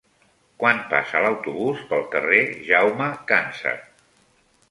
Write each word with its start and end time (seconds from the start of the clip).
Quan 0.61 0.79
passa 0.93 1.19
l'autobús 1.25 1.83
pel 1.91 2.01
carrer 2.15 2.41
Jaume 2.71 3.11
Càncer? 3.33 3.77